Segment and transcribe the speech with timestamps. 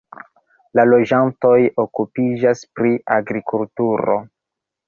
[0.77, 1.53] La loĝantoj
[1.85, 4.21] okupiĝas pri agrikulturo.